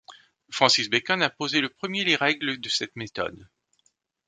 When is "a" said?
1.21-1.29